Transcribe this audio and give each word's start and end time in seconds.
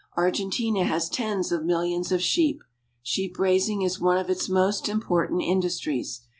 Argentina 0.17 0.83
has 0.83 1.07
tens 1.07 1.51
of 1.51 1.63
millions 1.63 2.11
of 2.11 2.23
sheep. 2.23 2.63
Sheep 3.03 3.37
raising 3.37 3.83
is 3.83 3.99
one 4.01 4.17
of 4.17 4.31
its 4.31 4.49
most 4.49 4.89
important 4.89 5.43
industries. 5.43 6.21